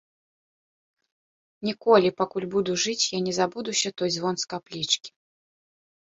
[1.67, 5.09] Ніколі, пакуль буду жыць, я не забудуся той звон з каплічкі.